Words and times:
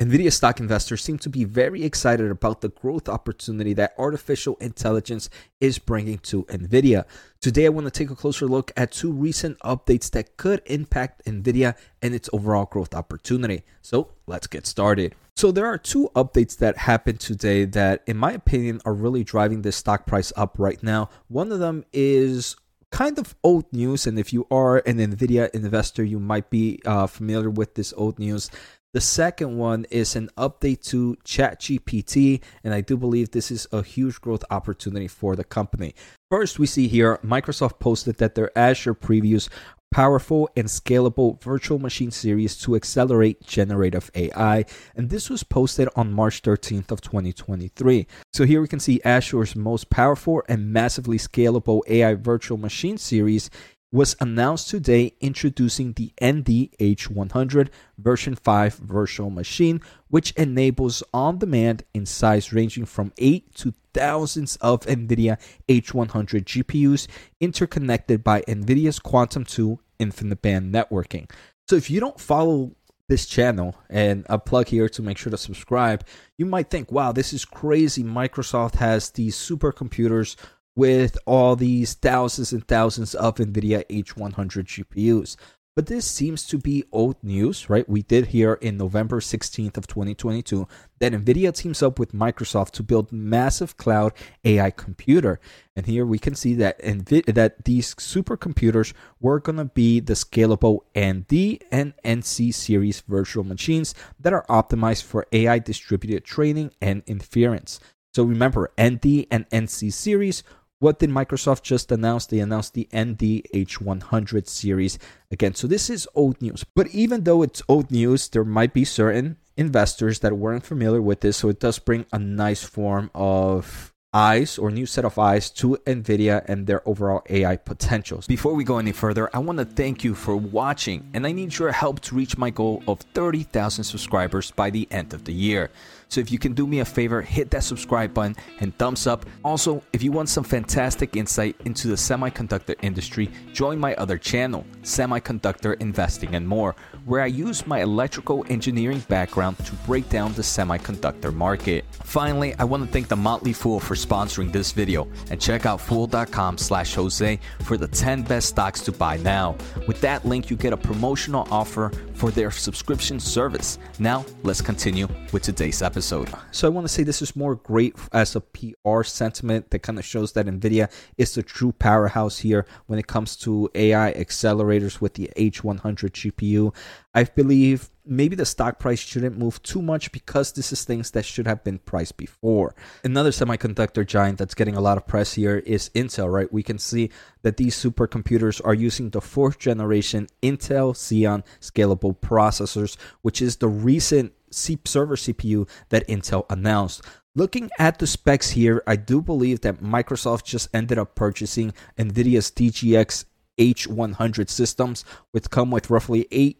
NVIDIA 0.00 0.32
stock 0.32 0.60
investors 0.60 1.02
seem 1.02 1.18
to 1.18 1.28
be 1.28 1.42
very 1.42 1.82
excited 1.82 2.30
about 2.30 2.60
the 2.60 2.68
growth 2.68 3.08
opportunity 3.08 3.72
that 3.72 3.94
artificial 3.98 4.56
intelligence 4.60 5.28
is 5.60 5.80
bringing 5.80 6.18
to 6.18 6.44
NVIDIA. 6.44 7.04
Today, 7.40 7.66
I 7.66 7.70
want 7.70 7.88
to 7.88 7.90
take 7.90 8.08
a 8.08 8.14
closer 8.14 8.46
look 8.46 8.70
at 8.76 8.92
two 8.92 9.10
recent 9.10 9.58
updates 9.58 10.08
that 10.12 10.36
could 10.36 10.62
impact 10.66 11.24
NVIDIA 11.24 11.74
and 12.00 12.14
its 12.14 12.30
overall 12.32 12.66
growth 12.66 12.94
opportunity. 12.94 13.64
So, 13.82 14.10
let's 14.28 14.46
get 14.46 14.68
started. 14.68 15.16
So, 15.34 15.50
there 15.50 15.66
are 15.66 15.78
two 15.78 16.10
updates 16.14 16.56
that 16.58 16.76
happened 16.76 17.18
today 17.18 17.64
that, 17.64 18.04
in 18.06 18.16
my 18.16 18.30
opinion, 18.30 18.80
are 18.84 18.94
really 18.94 19.24
driving 19.24 19.62
this 19.62 19.74
stock 19.74 20.06
price 20.06 20.32
up 20.36 20.60
right 20.60 20.80
now. 20.80 21.10
One 21.26 21.50
of 21.50 21.58
them 21.58 21.84
is 21.92 22.54
kind 22.90 23.18
of 23.18 23.34
old 23.42 23.70
news, 23.72 24.06
and 24.06 24.18
if 24.18 24.32
you 24.32 24.46
are 24.50 24.78
an 24.78 24.98
NVIDIA 24.98 25.50
investor, 25.50 26.02
you 26.04 26.18
might 26.18 26.50
be 26.50 26.80
uh, 26.86 27.06
familiar 27.06 27.50
with 27.50 27.74
this 27.74 27.92
old 27.96 28.18
news. 28.18 28.50
The 28.98 29.02
second 29.02 29.56
one 29.56 29.86
is 29.92 30.16
an 30.16 30.28
update 30.36 30.82
to 30.86 31.16
ChatGPT, 31.24 32.42
and 32.64 32.74
I 32.74 32.80
do 32.80 32.96
believe 32.96 33.30
this 33.30 33.52
is 33.52 33.68
a 33.70 33.84
huge 33.84 34.20
growth 34.20 34.42
opportunity 34.50 35.06
for 35.06 35.36
the 35.36 35.44
company. 35.44 35.94
First, 36.32 36.58
we 36.58 36.66
see 36.66 36.88
here 36.88 37.20
Microsoft 37.22 37.78
posted 37.78 38.16
that 38.16 38.34
their 38.34 38.50
Azure 38.58 38.96
previews 38.96 39.48
powerful 39.92 40.50
and 40.56 40.66
scalable 40.66 41.40
virtual 41.40 41.78
machine 41.78 42.10
series 42.10 42.56
to 42.56 42.74
accelerate 42.74 43.40
generative 43.46 44.10
AI. 44.16 44.64
And 44.96 45.10
this 45.10 45.30
was 45.30 45.44
posted 45.44 45.88
on 45.94 46.12
March 46.12 46.42
13th 46.42 46.90
of 46.90 47.00
2023. 47.00 48.04
So 48.32 48.44
here 48.44 48.60
we 48.60 48.66
can 48.66 48.80
see 48.80 49.00
Azure's 49.04 49.54
most 49.54 49.90
powerful 49.90 50.42
and 50.48 50.72
massively 50.72 51.18
scalable 51.18 51.82
AI 51.86 52.14
virtual 52.14 52.58
machine 52.58 52.98
series 52.98 53.48
was 53.90 54.14
announced 54.20 54.68
today 54.68 55.14
introducing 55.20 55.94
the 55.94 56.12
ND-H100 56.22 57.68
version 57.96 58.34
5 58.34 58.74
virtual 58.74 59.30
machine 59.30 59.80
which 60.08 60.32
enables 60.32 61.02
on 61.14 61.38
demand 61.38 61.84
in 61.94 62.04
size 62.04 62.52
ranging 62.52 62.84
from 62.84 63.12
8 63.16 63.54
to 63.54 63.72
thousands 63.94 64.56
of 64.56 64.80
NVIDIA 64.80 65.38
H100 65.68 66.44
GPUs 66.44 67.08
interconnected 67.40 68.22
by 68.22 68.42
NVIDIA's 68.42 68.98
Quantum 68.98 69.44
2 69.44 69.78
InfiniBand 69.98 70.70
networking. 70.70 71.30
So 71.68 71.76
if 71.76 71.90
you 71.90 72.00
don't 72.00 72.20
follow 72.20 72.72
this 73.08 73.26
channel 73.26 73.74
and 73.88 74.26
a 74.28 74.38
plug 74.38 74.68
here 74.68 74.88
to 74.90 75.02
make 75.02 75.16
sure 75.16 75.30
to 75.30 75.38
subscribe, 75.38 76.04
you 76.36 76.44
might 76.44 76.70
think, 76.70 76.92
wow, 76.92 77.10
this 77.10 77.32
is 77.32 77.44
crazy. 77.44 78.04
Microsoft 78.04 78.76
has 78.76 79.10
these 79.10 79.36
supercomputers 79.36 80.36
with 80.78 81.18
all 81.26 81.56
these 81.56 81.94
thousands 81.94 82.52
and 82.52 82.66
thousands 82.68 83.12
of 83.16 83.34
NVIDIA 83.34 83.84
H100 83.90 84.36
GPUs. 84.36 85.34
But 85.74 85.86
this 85.86 86.06
seems 86.06 86.46
to 86.46 86.58
be 86.58 86.84
old 86.92 87.16
news, 87.20 87.68
right? 87.68 87.88
We 87.88 88.02
did 88.02 88.26
hear 88.26 88.54
in 88.54 88.76
November 88.76 89.18
16th 89.18 89.76
of 89.76 89.88
2022 89.88 90.68
that 91.00 91.12
NVIDIA 91.12 91.52
teams 91.52 91.82
up 91.82 91.98
with 91.98 92.12
Microsoft 92.12 92.70
to 92.72 92.84
build 92.84 93.10
massive 93.10 93.76
cloud 93.76 94.12
AI 94.44 94.70
computer. 94.70 95.40
And 95.74 95.86
here 95.86 96.06
we 96.06 96.20
can 96.20 96.36
see 96.36 96.54
that 96.54 96.78
that 96.78 97.64
these 97.64 97.96
supercomputers 97.96 98.92
were 99.18 99.40
going 99.40 99.58
to 99.58 99.64
be 99.64 99.98
the 99.98 100.14
scalable 100.14 100.82
ND 100.96 101.60
and 101.72 101.92
NC 102.04 102.54
series 102.54 103.00
virtual 103.00 103.42
machines 103.42 103.96
that 104.20 104.32
are 104.32 104.46
optimized 104.48 105.02
for 105.02 105.26
AI 105.32 105.58
distributed 105.58 106.24
training 106.24 106.70
and 106.80 107.02
inference. 107.06 107.80
So 108.14 108.24
remember, 108.24 108.72
ND 108.80 109.26
and 109.30 109.48
NC 109.50 109.92
series 109.92 110.42
what 110.80 110.98
did 110.98 111.10
Microsoft 111.10 111.62
just 111.62 111.90
announce? 111.90 112.26
They 112.26 112.38
announced 112.38 112.74
the 112.74 112.88
ND-H100 112.94 114.48
series 114.48 114.98
again. 115.30 115.54
So 115.54 115.66
this 115.66 115.90
is 115.90 116.08
old 116.14 116.40
news. 116.40 116.64
But 116.74 116.88
even 116.88 117.24
though 117.24 117.42
it's 117.42 117.62
old 117.68 117.90
news, 117.90 118.28
there 118.28 118.44
might 118.44 118.72
be 118.72 118.84
certain 118.84 119.36
investors 119.56 120.20
that 120.20 120.38
weren't 120.38 120.64
familiar 120.64 121.02
with 121.02 121.20
this. 121.20 121.38
So 121.38 121.48
it 121.48 121.60
does 121.60 121.78
bring 121.78 122.06
a 122.12 122.18
nice 122.18 122.62
form 122.62 123.10
of 123.14 123.92
eyes 124.14 124.56
or 124.56 124.70
new 124.70 124.86
set 124.86 125.04
of 125.04 125.18
eyes 125.18 125.50
to 125.50 125.76
NVIDIA 125.86 126.42
and 126.46 126.66
their 126.66 126.86
overall 126.88 127.22
AI 127.28 127.56
potentials. 127.56 128.26
Before 128.26 128.54
we 128.54 128.64
go 128.64 128.78
any 128.78 128.92
further, 128.92 129.28
I 129.34 129.38
want 129.38 129.58
to 129.58 129.64
thank 129.64 130.02
you 130.02 130.14
for 130.14 130.34
watching 130.36 131.10
and 131.12 131.26
I 131.26 131.32
need 131.32 131.58
your 131.58 131.72
help 131.72 132.00
to 132.00 132.14
reach 132.14 132.38
my 132.38 132.50
goal 132.50 132.82
of 132.88 133.00
30,000 133.00 133.84
subscribers 133.84 134.50
by 134.50 134.70
the 134.70 134.88
end 134.90 135.12
of 135.12 135.24
the 135.24 135.34
year. 135.34 135.70
So 136.08 136.20
if 136.20 136.32
you 136.32 136.38
can 136.38 136.54
do 136.54 136.66
me 136.66 136.80
a 136.80 136.84
favor, 136.84 137.22
hit 137.22 137.50
that 137.50 137.64
subscribe 137.64 138.14
button 138.14 138.36
and 138.60 138.76
thumbs 138.78 139.06
up. 139.06 139.26
Also, 139.44 139.82
if 139.92 140.02
you 140.02 140.10
want 140.10 140.28
some 140.28 140.44
fantastic 140.44 141.16
insight 141.16 141.56
into 141.64 141.88
the 141.88 141.94
semiconductor 141.94 142.74
industry, 142.82 143.30
join 143.52 143.78
my 143.78 143.94
other 143.96 144.18
channel, 144.18 144.64
Semiconductor 144.82 145.78
Investing 145.80 146.34
and 146.34 146.46
More, 146.46 146.74
where 147.04 147.20
I 147.20 147.26
use 147.26 147.66
my 147.66 147.82
electrical 147.82 148.44
engineering 148.48 149.00
background 149.08 149.58
to 149.64 149.72
break 149.86 150.08
down 150.08 150.32
the 150.34 150.42
semiconductor 150.42 151.32
market. 151.32 151.84
Finally, 151.92 152.54
I 152.54 152.64
want 152.64 152.84
to 152.86 152.90
thank 152.90 153.08
the 153.08 153.16
Motley 153.16 153.52
Fool 153.52 153.80
for 153.80 153.94
sponsoring 153.94 154.50
this 154.50 154.72
video 154.72 155.08
and 155.30 155.40
check 155.40 155.66
out 155.66 155.80
fool.com 155.80 156.58
slash 156.58 156.94
Jose 156.94 157.38
for 157.60 157.76
the 157.76 157.88
10 157.88 158.22
best 158.22 158.48
stocks 158.48 158.80
to 158.82 158.92
buy 158.92 159.18
now. 159.18 159.56
With 159.86 160.00
that 160.00 160.24
link, 160.24 160.50
you 160.50 160.56
get 160.56 160.72
a 160.72 160.76
promotional 160.76 161.46
offer 161.50 161.92
for 162.18 162.32
their 162.32 162.50
subscription 162.50 163.20
service. 163.20 163.78
Now, 164.00 164.26
let's 164.42 164.60
continue 164.60 165.06
with 165.32 165.44
today's 165.44 165.82
episode. 165.82 166.28
So 166.50 166.66
I 166.66 166.70
want 166.70 166.84
to 166.84 166.92
say 166.92 167.04
this 167.04 167.22
is 167.22 167.36
more 167.36 167.54
great 167.54 167.94
as 168.12 168.34
a 168.34 168.40
PR 168.40 169.04
sentiment 169.04 169.70
that 169.70 169.78
kind 169.80 170.00
of 170.00 170.04
shows 170.04 170.32
that 170.32 170.46
Nvidia 170.46 170.90
is 171.16 171.34
the 171.34 171.44
true 171.44 171.70
powerhouse 171.70 172.38
here 172.38 172.66
when 172.86 172.98
it 172.98 173.06
comes 173.06 173.36
to 173.36 173.70
AI 173.76 174.12
accelerators 174.14 175.00
with 175.00 175.14
the 175.14 175.30
H100 175.36 175.80
GPU. 175.80 176.74
I 177.14 177.22
believe 177.24 177.88
maybe 178.08 178.34
the 178.34 178.46
stock 178.46 178.78
price 178.78 178.98
shouldn't 178.98 179.38
move 179.38 179.62
too 179.62 179.82
much 179.82 180.10
because 180.10 180.52
this 180.52 180.72
is 180.72 180.84
things 180.84 181.10
that 181.12 181.24
should 181.24 181.46
have 181.46 181.62
been 181.62 181.78
priced 181.78 182.16
before. 182.16 182.74
Another 183.04 183.30
semiconductor 183.30 184.06
giant 184.06 184.38
that's 184.38 184.54
getting 184.54 184.74
a 184.74 184.80
lot 184.80 184.96
of 184.96 185.06
press 185.06 185.34
here 185.34 185.58
is 185.58 185.90
Intel, 185.90 186.32
right? 186.32 186.52
We 186.52 186.62
can 186.62 186.78
see 186.78 187.10
that 187.42 187.58
these 187.58 187.76
supercomputers 187.76 188.60
are 188.64 188.74
using 188.74 189.10
the 189.10 189.20
fourth 189.20 189.58
generation 189.58 190.26
Intel 190.42 190.94
Xeon 190.94 191.44
scalable 191.60 192.16
processors, 192.18 192.96
which 193.22 193.42
is 193.42 193.56
the 193.56 193.68
recent 193.68 194.32
server 194.50 195.16
CPU 195.16 195.68
that 195.90 196.08
Intel 196.08 196.46
announced. 196.50 197.04
Looking 197.34 197.70
at 197.78 197.98
the 197.98 198.06
specs 198.06 198.50
here, 198.50 198.82
I 198.86 198.96
do 198.96 199.20
believe 199.20 199.60
that 199.60 199.82
Microsoft 199.82 200.44
just 200.44 200.68
ended 200.74 200.98
up 200.98 201.14
purchasing 201.14 201.72
NVIDIA's 201.98 202.50
DGX 202.50 203.26
H100 203.58 204.48
systems, 204.48 205.04
which 205.32 205.50
come 205.50 205.70
with 205.70 205.90
roughly 205.90 206.26
8 206.30 206.56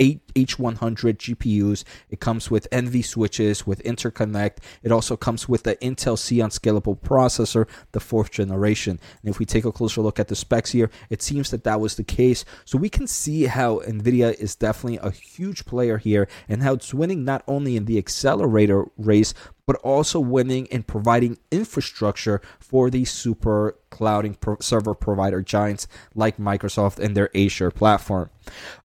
eight 0.00 0.26
H100 0.34 0.78
GPUs. 1.18 1.84
It 2.08 2.20
comes 2.20 2.50
with 2.50 2.68
NV 2.70 3.04
switches 3.04 3.66
with 3.66 3.82
interconnect. 3.84 4.58
It 4.82 4.90
also 4.90 5.16
comes 5.16 5.48
with 5.48 5.62
the 5.62 5.76
Intel 5.76 6.16
Xeon 6.16 6.50
scalable 6.50 6.98
processor, 6.98 7.68
the 7.92 8.00
fourth 8.00 8.30
generation. 8.30 8.98
And 9.22 9.30
if 9.30 9.38
we 9.38 9.46
take 9.46 9.64
a 9.64 9.72
closer 9.72 10.00
look 10.00 10.18
at 10.18 10.28
the 10.28 10.36
specs 10.36 10.72
here, 10.72 10.90
it 11.10 11.22
seems 11.22 11.50
that 11.50 11.64
that 11.64 11.80
was 11.80 11.94
the 11.94 12.04
case. 12.04 12.44
So 12.64 12.78
we 12.78 12.88
can 12.88 13.06
see 13.06 13.44
how 13.44 13.80
NVIDIA 13.80 14.34
is 14.34 14.56
definitely 14.56 14.98
a 15.02 15.10
huge 15.10 15.66
player 15.66 15.98
here 15.98 16.26
and 16.48 16.62
how 16.62 16.74
it's 16.74 16.94
winning 16.94 17.24
not 17.24 17.44
only 17.46 17.76
in 17.76 17.84
the 17.84 17.98
accelerator 17.98 18.86
race, 18.96 19.34
but 19.66 19.76
also 19.76 20.20
winning 20.20 20.66
in 20.66 20.82
providing 20.82 21.38
infrastructure 21.50 22.40
for 22.58 22.90
these 22.90 23.10
super 23.10 23.76
clouding 23.90 24.34
pro- 24.34 24.56
server 24.60 24.94
provider 24.94 25.42
giants 25.42 25.86
like 26.14 26.38
Microsoft 26.38 26.98
and 26.98 27.16
their 27.16 27.34
Azure 27.36 27.70
platform. 27.70 28.30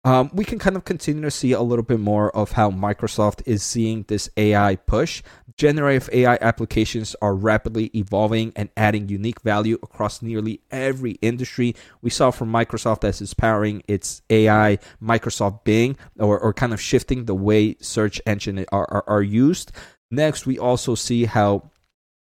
Um, 0.03 0.29
we 0.33 0.43
can 0.43 0.59
kind 0.59 0.75
of 0.75 0.85
continue 0.85 1.21
to 1.23 1.31
see 1.31 1.51
a 1.51 1.61
little 1.61 1.83
bit 1.83 1.99
more 1.99 2.35
of 2.35 2.53
how 2.53 2.71
Microsoft 2.71 3.41
is 3.45 3.63
seeing 3.63 4.03
this 4.07 4.29
AI 4.37 4.75
push. 4.75 5.23
Generative 5.57 6.09
AI 6.11 6.37
applications 6.41 7.15
are 7.21 7.33
rapidly 7.33 7.89
evolving 7.95 8.51
and 8.57 8.69
adding 8.75 9.07
unique 9.07 9.39
value 9.41 9.77
across 9.81 10.21
nearly 10.21 10.59
every 10.69 11.11
industry. 11.21 11.75
We 12.01 12.09
saw 12.09 12.31
from 12.31 12.51
Microsoft 12.51 13.05
as 13.05 13.21
it's 13.21 13.33
powering 13.33 13.81
its 13.87 14.21
AI, 14.29 14.79
Microsoft 15.01 15.63
Bing, 15.63 15.95
or, 16.19 16.37
or 16.37 16.53
kind 16.53 16.73
of 16.73 16.81
shifting 16.81 17.23
the 17.23 17.35
way 17.35 17.77
search 17.79 18.19
engine 18.25 18.65
are, 18.73 18.87
are, 18.91 19.03
are 19.07 19.23
used. 19.23 19.71
Next, 20.15 20.45
we 20.45 20.57
also 20.57 20.95
see 20.95 21.25
how 21.25 21.71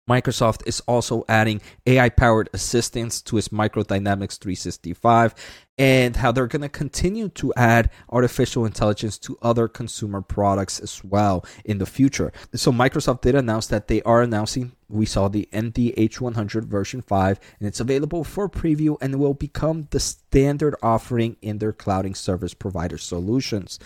Microsoft 0.10 0.64
is 0.66 0.82
also 0.82 1.24
adding 1.30 1.62
AI 1.86 2.10
powered 2.10 2.50
assistants 2.52 3.22
to 3.22 3.38
its 3.38 3.52
Micro 3.52 3.84
Dynamics 3.84 4.38
365 4.38 5.36
and 5.78 6.16
how 6.16 6.32
they're 6.32 6.48
going 6.48 6.64
to 6.64 6.70
continue 6.70 7.30
to 7.30 7.54
add 7.54 7.92
artificial 8.10 8.66
intelligence 8.66 9.18
to 9.20 9.38
other 9.42 9.68
consumer 9.68 10.22
products 10.22 10.80
as 10.80 11.04
well 11.04 11.46
in 11.64 11.78
the 11.78 11.86
future. 11.86 12.34
So, 12.56 12.72
Microsoft 12.72 13.22
did 13.22 13.36
announce 13.36 13.68
that 13.68 13.88
they 13.88 14.02
are 14.02 14.24
announcing, 14.24 14.74
we 14.90 15.06
saw 15.06 15.28
the 15.28 15.48
ND-H100 15.56 16.66
version 16.66 17.02
5, 17.02 17.40
and 17.60 17.68
it's 17.68 17.80
available 17.80 18.24
for 18.24 18.50
preview 18.50 18.98
and 19.00 19.20
will 19.20 19.36
become 19.36 19.88
the 19.92 20.00
standard 20.00 20.76
offering 20.82 21.38
in 21.42 21.60
their 21.60 21.72
clouding 21.72 22.16
service 22.16 22.56
provider 22.56 22.98
solutions. 22.98 23.80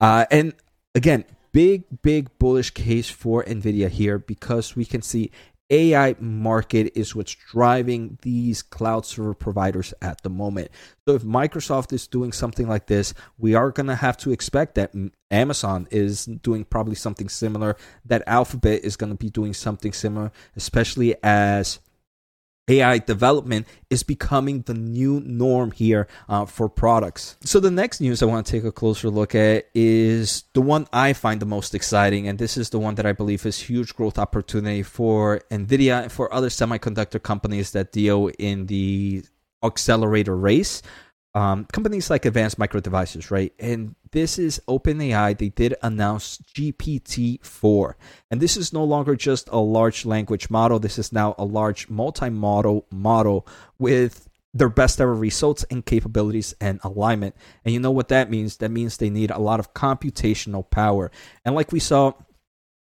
Uh, 0.00 0.26
and 0.30 0.54
again, 0.94 1.24
big, 1.52 1.84
big 2.02 2.38
bullish 2.38 2.70
case 2.70 3.10
for 3.10 3.44
NVIDIA 3.44 3.88
here 3.88 4.18
because 4.18 4.76
we 4.76 4.84
can 4.84 5.02
see 5.02 5.30
AI 5.70 6.16
market 6.18 6.92
is 6.98 7.14
what's 7.14 7.34
driving 7.34 8.18
these 8.22 8.60
cloud 8.60 9.06
server 9.06 9.34
providers 9.34 9.94
at 10.02 10.20
the 10.22 10.28
moment. 10.28 10.70
So 11.06 11.14
if 11.14 11.22
Microsoft 11.22 11.92
is 11.92 12.08
doing 12.08 12.32
something 12.32 12.68
like 12.68 12.86
this, 12.86 13.14
we 13.38 13.54
are 13.54 13.70
going 13.70 13.86
to 13.86 13.94
have 13.94 14.16
to 14.18 14.32
expect 14.32 14.74
that 14.74 14.92
Amazon 15.30 15.86
is 15.92 16.24
doing 16.24 16.64
probably 16.64 16.96
something 16.96 17.28
similar, 17.28 17.76
that 18.04 18.24
Alphabet 18.26 18.84
is 18.84 18.96
going 18.96 19.12
to 19.12 19.16
be 19.16 19.30
doing 19.30 19.54
something 19.54 19.92
similar, 19.92 20.32
especially 20.56 21.14
as 21.22 21.78
AI 22.70 22.98
development 22.98 23.66
is 23.90 24.04
becoming 24.04 24.62
the 24.62 24.74
new 24.74 25.20
norm 25.20 25.72
here 25.72 26.06
uh, 26.28 26.46
for 26.46 26.68
products. 26.68 27.36
So, 27.42 27.58
the 27.58 27.70
next 27.70 28.00
news 28.00 28.22
I 28.22 28.26
want 28.26 28.46
to 28.46 28.52
take 28.52 28.64
a 28.64 28.70
closer 28.72 29.10
look 29.10 29.34
at 29.34 29.66
is 29.74 30.44
the 30.54 30.60
one 30.60 30.86
I 30.92 31.12
find 31.12 31.42
the 31.42 31.46
most 31.46 31.74
exciting, 31.74 32.28
and 32.28 32.38
this 32.38 32.56
is 32.56 32.70
the 32.70 32.78
one 32.78 32.94
that 32.94 33.06
I 33.06 33.12
believe 33.12 33.44
is 33.44 33.58
huge 33.58 33.94
growth 33.94 34.18
opportunity 34.18 34.84
for 34.84 35.40
NVIDIA 35.50 36.02
and 36.04 36.12
for 36.12 36.32
other 36.32 36.48
semiconductor 36.48 37.20
companies 37.20 37.72
that 37.72 37.90
deal 37.90 38.30
in 38.38 38.66
the 38.66 39.24
accelerator 39.62 40.36
race 40.36 40.80
um, 41.34 41.66
companies 41.72 42.10
like 42.10 42.24
Advanced 42.24 42.58
Micro 42.58 42.80
Devices, 42.80 43.30
right? 43.30 43.52
And 43.58 43.94
this 44.10 44.38
is 44.38 44.60
OpenAI. 44.66 45.38
They 45.38 45.50
did 45.50 45.74
announce 45.82 46.38
GPT 46.54 47.44
4. 47.44 47.96
And 48.30 48.40
this 48.40 48.56
is 48.56 48.72
no 48.72 48.82
longer 48.82 49.14
just 49.14 49.48
a 49.50 49.58
large 49.58 50.04
language 50.04 50.50
model. 50.50 50.80
This 50.80 50.98
is 50.98 51.12
now 51.12 51.34
a 51.38 51.44
large 51.44 51.88
multimodal 51.88 52.84
model 52.90 53.46
with 53.78 54.28
their 54.52 54.68
best 54.68 55.00
ever 55.00 55.14
results 55.14 55.64
and 55.70 55.86
capabilities 55.86 56.54
and 56.60 56.80
alignment. 56.82 57.36
And 57.64 57.72
you 57.72 57.78
know 57.78 57.92
what 57.92 58.08
that 58.08 58.28
means? 58.28 58.56
That 58.56 58.72
means 58.72 58.96
they 58.96 59.10
need 59.10 59.30
a 59.30 59.38
lot 59.38 59.60
of 59.60 59.72
computational 59.74 60.68
power. 60.68 61.12
And 61.44 61.54
like 61.54 61.70
we 61.70 61.78
saw, 61.78 62.14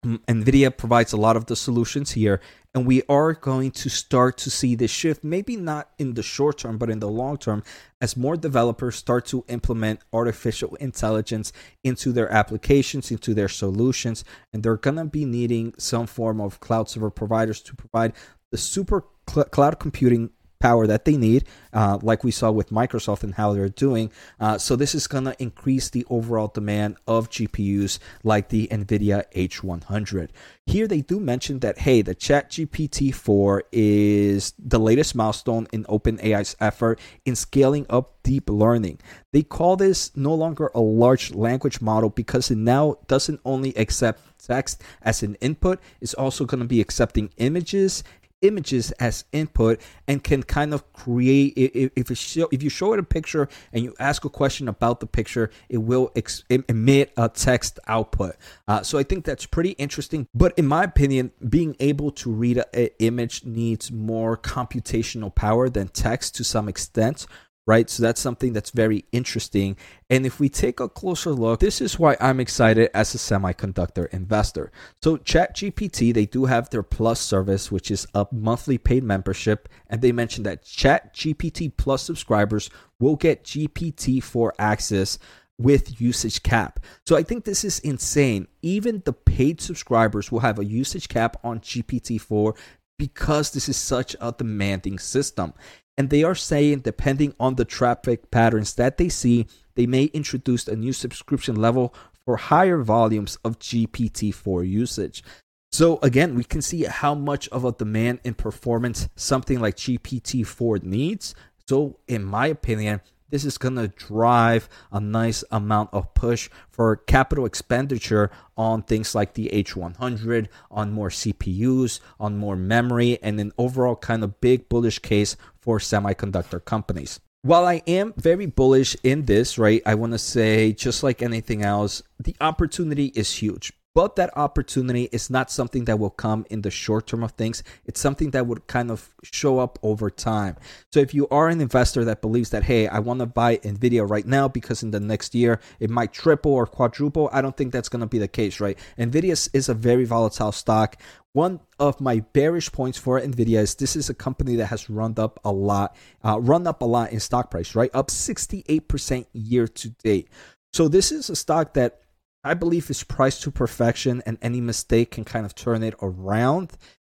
NVIDIA 0.06 0.76
provides 0.76 1.14
a 1.14 1.18
lot 1.18 1.38
of 1.38 1.46
the 1.46 1.56
solutions 1.56 2.12
here, 2.12 2.42
and 2.75 2.86
we 2.86 3.01
are 3.07 3.31
going 3.33 3.72
to 3.72 3.89
start 3.89 4.36
to 4.38 4.51
see 4.51 4.75
this 4.75 4.92
shift, 4.92 5.24
maybe 5.24 5.56
not 5.56 5.92
in 5.98 6.13
the 6.13 6.22
short 6.22 6.57
term, 6.57 6.77
but 6.77 6.89
in 6.89 7.00
the 7.00 7.07
long 7.07 7.38
term, 7.38 7.63
as 8.01 8.18
more 8.18 8.36
developers 8.36 8.98
start 8.98 9.25
to 9.27 9.45
implement 9.48 10.01
artificial 10.12 10.75
intelligence 10.75 11.54
into 11.86 12.12
their 12.12 12.30
applications, 12.30 13.12
into 13.12 13.33
their 13.33 13.48
solutions, 13.48 14.25
and 14.51 14.62
they're 14.62 14.75
going 14.75 14.98
to 14.98 15.06
be 15.06 15.24
needing 15.24 15.74
some 15.77 16.06
form 16.06 16.42
of 16.42 16.60
cloud 16.60 16.89
server 16.89 17.10
providers 17.10 17.62
to 17.62 17.74
provide 17.74 18.12
the 18.51 18.57
super 18.57 19.06
cl- 19.30 19.45
cloud 19.45 19.80
computing 19.80 20.31
power 20.65 20.88
that 20.88 21.06
they 21.06 21.15
need, 21.15 21.45
uh, 21.73 22.00
like 22.01 22.23
we 22.23 22.31
saw 22.31 22.50
with 22.50 22.71
Microsoft 22.71 23.21
and 23.23 23.35
how 23.35 23.53
they're 23.53 23.69
doing. 23.69 24.12
Uh, 24.39 24.57
so 24.57 24.75
this 24.75 24.95
is 24.95 25.06
going 25.06 25.25
to 25.25 25.35
increase 25.39 25.91
the 25.91 26.03
overall 26.09 26.47
demand 26.47 26.97
of 27.06 27.29
GPUs 27.29 28.00
like 28.23 28.50
the 28.50 28.67
NVIDIA 28.71 29.25
H100. 29.35 30.29
Here 30.65 30.88
they 30.88 31.01
do 31.01 31.19
mention 31.19 31.59
that 31.59 31.77
hey, 31.77 32.01
the 32.01 32.15
Chat 32.15 32.50
GPT 32.50 33.13
4 33.13 33.65
is 33.71 34.53
the 34.57 34.79
latest 34.79 35.13
milestone 35.13 35.67
in 35.71 35.83
OpenAI's 35.83 36.56
effort 36.59 37.00
in 37.25 37.35
scaling 37.35 37.85
up 37.88 38.15
deep 38.23 38.50
learning. 38.50 38.97
They 39.33 39.44
call 39.44 39.75
this 39.75 40.17
no 40.17 40.33
longer 40.33 40.71
a 40.73 40.81
large 40.81 41.31
language 41.35 41.79
model 41.79 42.09
because 42.09 42.50
it 42.50 42.57
now 42.57 42.95
doesn't 43.06 43.39
only 43.45 43.77
accept 43.77 44.19
text 44.44 44.81
as 45.03 45.21
an 45.21 45.35
input, 45.41 45.79
it's 46.01 46.13
also 46.15 46.45
going 46.45 46.62
to 46.62 46.67
be 46.67 46.81
accepting 46.81 47.29
images 47.38 48.03
images 48.42 48.92
as 48.94 49.26
input 49.32 49.80
and 50.08 50.24
can 50.24 50.44
kind 50.44 50.74
of 50.74 50.92
create 50.94 51.54
if 51.56 52.10
you 52.10 52.16
show, 52.16 52.48
if 52.52 52.62
you 52.62 52.70
show 52.70 52.94
it 52.94 53.00
a 53.00 53.04
picture 53.04 53.48
and 53.74 53.84
you 53.84 53.94
ask 54.00 54.26
a 54.26 54.30
question 54.30 54.68
about 54.68 55.00
the 55.00 55.08
picture 55.08 55.50
it 55.70 55.78
will 55.78 56.12
ex- 56.16 56.44
emit 56.50 57.12
a 57.18 57.30
text 57.30 57.80
output. 57.88 58.36
Uh, 58.68 58.82
so 58.82 58.98
i 58.98 59.04
think 59.04 59.26
that's 59.26 59.46
pretty 59.46 59.72
interesting. 59.72 60.28
But 60.34 60.58
in 60.58 60.68
my 60.68 60.84
opinion 60.84 61.32
being 61.48 61.76
able 61.80 62.12
to 62.12 62.32
read 62.32 62.62
an 62.74 62.90
image 63.00 63.46
needs 63.46 63.92
more 63.92 64.38
computational 64.38 65.34
power 65.34 65.70
than 65.70 65.88
text 65.88 66.36
to 66.36 66.44
some 66.44 66.68
extent 66.70 67.26
right? 67.67 67.89
So 67.89 68.03
that's 68.03 68.21
something 68.21 68.53
that's 68.53 68.69
very 68.69 69.06
interesting. 69.12 69.77
And 70.09 70.25
if 70.25 70.39
we 70.39 70.50
take 70.50 70.79
a 70.79 70.89
closer 70.89 71.31
look, 71.31 71.59
this 71.59 71.81
is 71.81 71.97
why 71.97 72.15
I'm 72.19 72.39
excited 72.39 72.89
as 72.94 73.15
a 73.15 73.17
semiconductor 73.17 74.07
investor. 74.13 74.71
So 75.01 75.17
ChatGPT, 75.17 76.13
they 76.13 76.25
do 76.25 76.45
have 76.45 76.69
their 76.69 76.83
Plus 76.83 77.19
service, 77.19 77.71
which 77.71 77.89
is 77.89 78.06
a 78.13 78.27
monthly 78.31 78.77
paid 78.77 79.03
membership, 79.03 79.67
and 79.88 80.01
they 80.01 80.12
mentioned 80.12 80.45
that 80.45 80.63
ChatGPT 80.63 81.75
Plus 81.75 82.03
subscribers 82.03 82.69
will 83.00 83.15
get 83.15 83.44
GPT-4 83.44 84.51
access 84.59 85.17
with 85.57 86.01
usage 86.01 86.44
cap. 86.44 86.79
So 87.07 87.15
I 87.15 87.23
think 87.23 87.45
this 87.45 87.63
is 87.63 87.79
insane. 87.79 88.47
Even 88.62 89.01
the 89.06 89.13
paid 89.13 89.62
subscribers 89.62 90.31
will 90.31 90.41
have 90.41 90.59
a 90.59 90.65
usage 90.65 91.07
cap 91.07 91.38
on 91.44 91.62
GPT-4 91.62 92.57
because 92.97 93.51
this 93.51 93.67
is 93.69 93.77
such 93.77 94.15
a 94.21 94.33
demanding 94.38 95.00
system. 95.00 95.53
And 95.97 96.09
they 96.09 96.24
are 96.24 96.36
saying, 96.36 96.80
depending 96.80 97.33
on 97.39 97.56
the 97.56 97.65
traffic 97.65 98.30
patterns 98.31 98.74
that 98.75 98.97
they 98.97 99.09
see, 99.09 99.47
they 99.75 99.86
may 99.86 100.06
introduce 100.06 100.68
a 100.68 100.75
new 100.75 100.94
subscription 100.94 101.56
level 101.56 101.94
for 102.25 102.38
higher 102.38 102.81
volumes 102.81 103.38
of 103.44 103.59
GPT 103.59 104.33
4 104.33 104.63
usage. 104.63 105.24
So, 105.71 106.00
again, 106.01 106.36
we 106.36 106.44
can 106.44 106.62
see 106.62 106.83
how 106.83 107.15
much 107.15 107.47
of 107.50 107.65
a 107.65 107.71
demand 107.71 108.19
in 108.24 108.33
performance 108.33 109.09
something 109.15 109.59
like 109.59 109.75
GPT 109.75 110.45
4 110.45 110.80
needs. 110.80 111.36
So, 111.68 112.00
in 112.07 112.24
my 112.24 112.48
opinion, 112.48 113.01
this 113.30 113.44
is 113.44 113.57
going 113.57 113.75
to 113.75 113.88
drive 113.89 114.69
a 114.91 115.00
nice 115.00 115.44
amount 115.51 115.89
of 115.91 116.13
push 116.13 116.50
for 116.69 116.95
capital 116.95 117.45
expenditure 117.45 118.31
on 118.56 118.83
things 118.83 119.15
like 119.15 119.33
the 119.33 119.50
H100, 119.51 120.48
on 120.71 120.91
more 120.91 121.09
CPUs, 121.09 122.00
on 122.19 122.38
more 122.38 122.56
memory, 122.56 123.19
and 123.21 123.39
an 123.39 123.51
overall 123.57 123.95
kind 123.95 124.24
of 124.24 124.39
big 124.39 124.69
bullish 124.69 125.00
case 125.00 125.36
for 125.65 125.79
semiconductor 125.79 126.63
companies. 126.63 127.19
While 127.41 127.65
I 127.65 127.81
am 127.85 128.13
very 128.17 128.45
bullish 128.45 128.95
in 129.03 129.25
this, 129.25 129.57
right, 129.57 129.81
I 129.85 129.95
want 129.95 130.13
to 130.13 130.19
say 130.19 130.71
just 130.71 131.03
like 131.03 131.21
anything 131.21 131.62
else, 131.63 132.01
the 132.19 132.35
opportunity 132.39 133.07
is 133.07 133.33
huge 133.33 133.73
but 133.95 134.17
that 134.17 134.38
opportunity 134.38 135.07
is 135.13 135.29
not 135.29 135.50
something 135.50 135.85
that 135.85 135.97
will 135.97 136.09
come 136.09 136.45
in 136.50 136.62
the 136.62 136.69
short 136.69 137.07
term 137.07 137.23
of 137.23 137.31
things. 137.31 137.63
It's 137.85 138.01
something 138.01 138.31
that 138.31 138.45
would 138.45 138.67
kind 138.67 138.91
of 138.91 139.15
show 139.23 139.59
up 139.59 139.79
over 139.81 140.09
time. 140.09 140.57
So 140.91 141.00
if 141.00 141.13
you 141.13 141.29
are 141.29 141.47
an 141.47 141.62
investor 141.62 142.03
that 142.03 142.21
believes 142.21 142.50
that, 142.50 142.63
hey, 142.63 142.89
I 142.89 143.00
want 143.00 143.21
to 143.21 143.25
buy 143.25 143.57
Nvidia 143.57 144.07
right 144.07 144.25
now 144.27 144.50
because 144.50 144.83
in 144.83 144.91
the 144.91 145.00
next 145.00 145.33
year 145.33 145.62
it 145.79 145.89
might 145.89 146.12
triple 146.12 146.53
or 146.53 146.67
quadruple, 146.67 147.29
I 147.31 147.41
don't 147.41 147.56
think 147.56 147.71
that's 147.71 147.89
going 147.89 148.01
to 148.01 148.06
be 148.06 148.19
the 148.19 148.27
case, 148.27 148.59
right? 148.59 148.77
Nvidia 149.00 149.50
is 149.53 149.69
a 149.69 149.73
very 149.73 150.03
volatile 150.03 150.51
stock. 150.51 151.01
One 151.36 151.60
of 151.80 152.00
my 152.00 152.22
bearish 152.32 152.72
points 152.72 152.98
for 152.98 153.20
Nvidia 153.20 153.60
is 153.60 153.76
this 153.76 153.98
is 153.98 154.10
a 154.10 154.14
company 154.14 154.56
that 154.56 154.68
has 154.68 154.90
run 154.90 155.16
up 155.18 155.38
a 155.44 155.52
lot, 155.52 155.94
uh, 156.24 156.40
run 156.40 156.66
up 156.66 156.82
a 156.82 156.86
lot 156.86 157.12
in 157.12 157.20
stock 157.20 157.52
price, 157.52 157.76
right? 157.76 157.92
Up 157.94 158.08
68% 158.08 159.26
year 159.34 159.68
to 159.68 159.90
date. 160.02 160.30
So 160.72 160.88
this 160.88 161.12
is 161.12 161.30
a 161.30 161.36
stock 161.36 161.74
that 161.74 162.00
I 162.46 162.54
believe 162.54 162.90
is 162.90 163.04
priced 163.04 163.42
to 163.42 163.52
perfection, 163.52 164.24
and 164.26 164.38
any 164.42 164.62
mistake 164.62 165.12
can 165.12 165.26
kind 165.26 165.46
of 165.46 165.54
turn 165.56 165.84
it 165.84 165.96
around. 166.02 166.72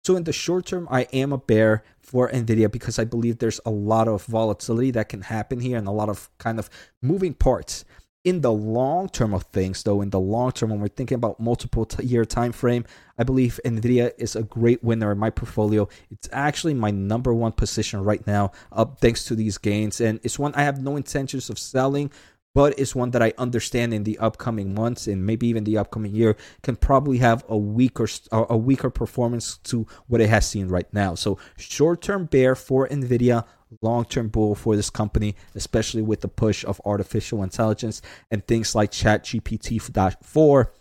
So, 0.04 0.16
in 0.16 0.24
the 0.24 0.32
short 0.32 0.66
term, 0.66 0.88
I 0.90 1.02
am 1.12 1.32
a 1.32 1.38
bear 1.38 1.84
for 2.00 2.28
Nvidia 2.28 2.72
because 2.72 2.98
I 2.98 3.04
believe 3.04 3.38
there's 3.38 3.60
a 3.64 3.70
lot 3.70 4.08
of 4.08 4.24
volatility 4.24 4.90
that 4.92 5.10
can 5.10 5.22
happen 5.22 5.60
here 5.60 5.78
and 5.78 5.86
a 5.86 5.92
lot 5.92 6.08
of 6.08 6.28
kind 6.38 6.58
of 6.58 6.68
moving 7.00 7.34
parts. 7.34 7.84
In 8.28 8.42
the 8.42 8.52
long 8.52 9.08
term 9.08 9.32
of 9.32 9.44
things, 9.44 9.82
though, 9.84 10.02
in 10.02 10.10
the 10.10 10.20
long 10.20 10.52
term, 10.52 10.68
when 10.68 10.80
we're 10.80 10.88
thinking 10.88 11.14
about 11.14 11.40
multiple 11.40 11.86
t- 11.86 12.04
year 12.04 12.26
time 12.26 12.52
frame, 12.52 12.84
I 13.16 13.24
believe 13.24 13.58
Nvidia 13.64 14.12
is 14.18 14.36
a 14.36 14.42
great 14.42 14.84
winner 14.84 15.10
in 15.10 15.16
my 15.16 15.30
portfolio. 15.30 15.88
It's 16.10 16.28
actually 16.30 16.74
my 16.74 16.90
number 16.90 17.32
one 17.32 17.52
position 17.52 18.04
right 18.04 18.26
now, 18.26 18.52
up 18.70 18.98
thanks 19.00 19.24
to 19.24 19.34
these 19.34 19.56
gains, 19.56 20.02
and 20.02 20.20
it's 20.22 20.38
one 20.38 20.54
I 20.54 20.64
have 20.64 20.82
no 20.82 20.96
intentions 20.96 21.48
of 21.48 21.58
selling 21.58 22.10
but 22.54 22.76
it's 22.76 22.92
one 22.94 23.12
that 23.12 23.22
I 23.22 23.32
understand 23.38 23.94
in 23.94 24.02
the 24.02 24.18
upcoming 24.18 24.74
months 24.74 25.06
and 25.06 25.24
maybe 25.24 25.46
even 25.46 25.62
the 25.62 25.78
upcoming 25.78 26.12
year 26.12 26.36
can 26.62 26.74
probably 26.74 27.18
have 27.18 27.44
a 27.48 27.56
weaker 27.56 28.08
a 28.32 28.56
weaker 28.56 28.90
performance 28.90 29.58
to 29.64 29.86
what 30.08 30.20
it 30.20 30.28
has 30.28 30.48
seen 30.48 30.66
right 30.66 30.92
now. 30.92 31.14
So 31.14 31.38
short-term 31.56 32.24
bear 32.24 32.56
for 32.56 32.88
Nvidia, 32.88 33.44
long-term 33.82 34.28
bull 34.28 34.54
for 34.54 34.76
this 34.76 34.90
company, 34.90 35.34
especially 35.54 36.02
with 36.02 36.20
the 36.20 36.28
push 36.28 36.64
of 36.64 36.80
artificial 36.84 37.42
intelligence 37.42 38.02
and 38.30 38.46
things 38.46 38.74
like 38.74 38.92
ChatGPT 38.92 39.80
4 40.22 40.72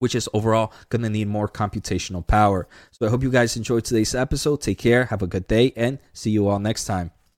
which 0.00 0.14
is 0.14 0.28
overall 0.32 0.72
going 0.88 1.02
to 1.02 1.10
need 1.10 1.28
more 1.28 1.46
computational 1.46 2.26
power. 2.26 2.66
So 2.90 3.06
I 3.06 3.10
hope 3.10 3.22
you 3.22 3.30
guys 3.30 3.56
enjoyed 3.56 3.84
today's 3.84 4.14
episode. 4.14 4.62
Take 4.62 4.78
care, 4.78 5.04
have 5.04 5.22
a 5.22 5.26
good 5.26 5.46
day, 5.46 5.72
and 5.76 5.98
see 6.14 6.30
you 6.30 6.48
all 6.48 6.58
next 6.58 6.86
time. 6.86 7.12